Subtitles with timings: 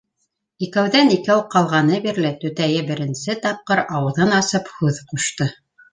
[0.67, 5.53] Икәүҙән-икәү ҡалғаны бирле түтәйе беренсе тапҡыр ауыҙын асып һүҙ ҡушты: